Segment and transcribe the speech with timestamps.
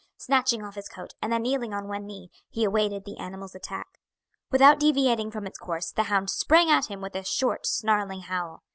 [0.17, 3.99] Snatching off his coat, and then kneeling on one knee, he awaited the animal's attack.
[4.49, 8.63] Without deviating from its course the hound sprang at him with a short snarling howl.